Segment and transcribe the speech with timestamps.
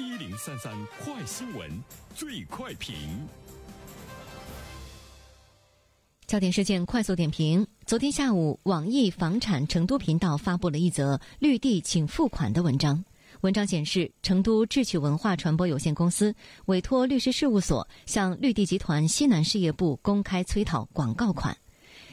[0.00, 1.68] 一零三三快新闻，
[2.14, 2.94] 最快评。
[6.24, 13.04] 焦点事件快速点评：昨天下午，网易房产成都频道发布了一则绿地请付款的文章。
[13.40, 16.32] 文章显示，成都智趣文化传播有限公司
[16.66, 21.56] 委托律师事务所向绿地集团西南事业部公开催讨广告款。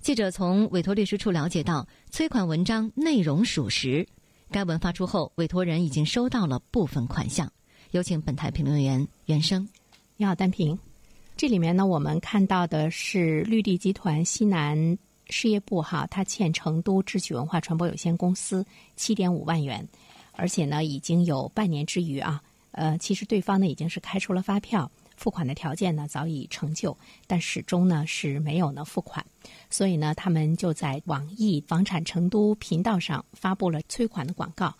[0.00, 4.06] 记者从委托律师处了解到，催款文章内容属实。
[4.52, 7.52] 该文发出后，委托人已经收到了部分款项。
[7.92, 9.68] 有请本台评论员袁生。
[10.16, 10.78] 你好，丹平。
[11.36, 14.96] 这里面呢，我们看到的是绿地集团西南
[15.28, 18.64] 事业部哈，他欠成都智趣文化传播有限公司
[18.96, 19.86] 七点五万元。
[20.32, 29.22] 而且呢，已经有半年之余啊，呃，其实对方呢已经是开出了发票，付款的条件呢早已成就，但始终呢是没有呢付款，
[29.68, 34.74] 所以呢，他们就在网易房产成都频道上发布了催款的广告。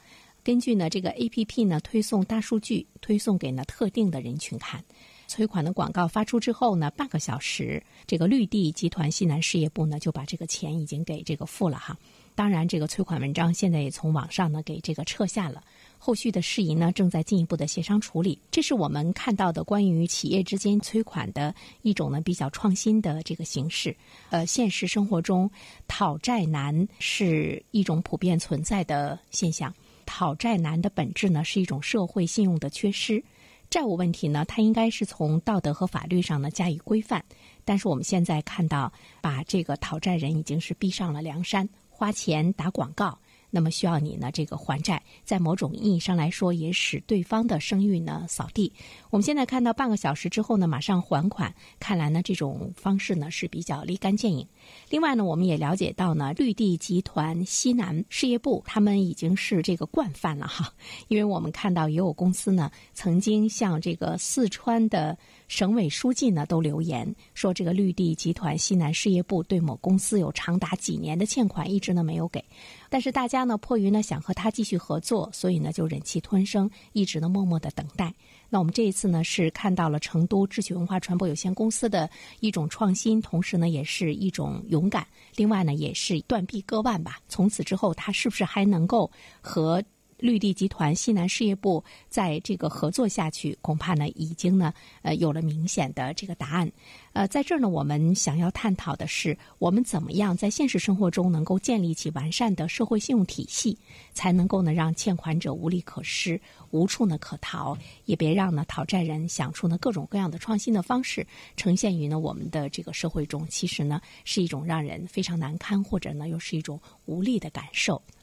[0.44, 4.82] 根据呢这个 A P P 呢推送大数据，推送给呢特定的人群看。
[5.28, 11.96] 催款的广告发出之后呢，半个小时，这个绿地集团西南事业部呢就把这个钱已经给这个付了哈。
[12.34, 15.62] 当然，这个催款文章现在也从网上呢给这个撤下了。
[15.96, 18.38] 后续的事宜呢正在进一步的协商处理。
[18.50, 23.96] 这是我们看到的关于企业之间催款的一种呢比较创新的这个形式。
[24.28, 25.50] 呃，现实生活中
[25.88, 29.72] 讨债难是一种普遍存在的现象。
[30.14, 33.24] 讨债难的本质呢是一种社会信用的缺失。
[33.70, 37.24] 债务问题呢，它应该是从道德和法律上呢加以规范。
[37.64, 41.66] 但是我们现在看到，把这个讨债人已经是逼上了梁山。
[41.88, 43.18] 花钱打广告。
[43.54, 44.30] 那么需要你呢？
[44.32, 48.72] 这个还债，在某种意义上来说，也使对方的声誉呢扫地。
[49.10, 54.48] 我们现在看到半个小时之后呢，马上还款，看来呢这种方式呢是比较立竿见影。
[54.88, 60.72] 另外呢，我们也了解到呢，绿地集团西南事业部他们已经是这个惯犯了哈，
[61.08, 72.42] 因为我们看到也有公司呢曾经向这个四川的省委书记呢都留言说，这个绿地集团西南事业部对某公司有长达几年的欠款，一直呢没有给。
[72.88, 78.12] 但是大家呢，迫于呢想和他继续合作，所以呢就忍气吞声，一直呢默默的等待。
[78.48, 82.08] 那我们这一次呢是看到了成都智趣文化传播有限公司的
[82.40, 85.06] 一种创新，同时呢也是一种勇敢。
[85.36, 87.18] 另外呢也是断臂割腕吧。
[87.28, 89.10] 从此之后，他是不是还能够
[89.40, 89.82] 和
[90.22, 93.58] 绿地集团西南事业部在这个合作下去？
[93.60, 94.72] 恐怕呢已经呢
[95.02, 96.70] 呃有了明显的这个答案。
[97.12, 103.76] 呃，在这儿呢，我们想要探讨的是，我们怎么样在现实生活中能够建立起完善的社会信用体系，
[104.14, 106.40] 才能够呢让欠款者无利可施、
[106.70, 118.00] 无处呢可逃，也别让呢讨债人想出呢各种各样的创新的方式呈现于呢我们的这个社会中，其实呢是一种让人非常难堪，或者呢又是一种无力的感受。